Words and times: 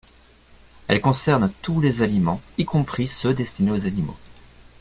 Elle 0.87 0.99
concerne 0.99 1.51
tous 1.61 1.79
les 1.79 2.01
aliments, 2.01 2.41
y 2.57 2.65
compris 2.65 3.05
ceux 3.05 3.35
destinés 3.35 3.69
aux 3.69 3.85
animaux. 3.85 4.17